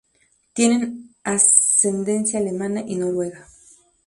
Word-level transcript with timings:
Tiene 0.53 0.97
ascendencia 1.23 2.39
alemana 2.39 2.81
y 2.87 2.95
noruega. 2.95 3.45